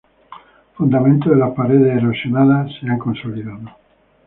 Fundamentos 0.73 1.31
de 1.31 1.37
las 1.37 1.53
paredes 1.53 1.95
erosionadas 1.97 2.71
se 2.79 2.89
han 2.89 2.97
consolidado. 2.97 3.77